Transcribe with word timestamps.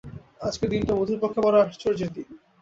আজকের 0.41 0.69
দিনটা 0.73 0.93
মধুর 0.95 1.19
পক্ষে 1.21 1.39
বড়ো 1.41 1.57
আশ্চর্যের 1.61 2.09
দিন। 2.13 2.27